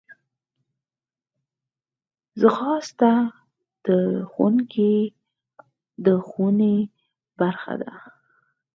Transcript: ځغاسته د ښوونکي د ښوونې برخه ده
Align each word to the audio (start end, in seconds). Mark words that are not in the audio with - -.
ځغاسته 2.39 3.13
د 3.85 3.87
ښوونکي 4.31 4.93
د 6.05 6.07
ښوونې 6.27 6.75
برخه 7.39 7.73
ده 7.81 7.93